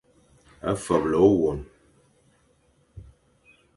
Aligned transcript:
Feble 0.83 1.17
ôwôn. 1.27 1.59